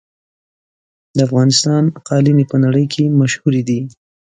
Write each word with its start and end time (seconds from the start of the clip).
د 1.15 1.17
افغانستان 1.27 1.83
قالینې 2.07 2.45
په 2.51 2.57
نړۍ 2.63 2.85
کې 2.93 3.03
مشهورې 3.19 3.61
دي. 3.69 3.79